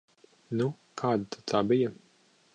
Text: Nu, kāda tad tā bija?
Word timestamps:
Nu, 0.61 0.67
kāda 1.03 1.31
tad 1.37 1.47
tā 1.53 1.63
bija? 1.75 1.95